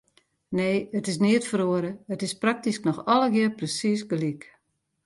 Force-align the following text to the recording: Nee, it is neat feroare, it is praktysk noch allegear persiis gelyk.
Nee, 0.59 0.79
it 0.99 1.05
is 1.11 1.19
neat 1.25 1.45
feroare, 1.51 1.91
it 2.15 2.21
is 2.27 2.39
praktysk 2.43 2.83
noch 2.89 3.03
allegear 3.13 3.53
persiis 3.59 4.01
gelyk. 4.09 4.43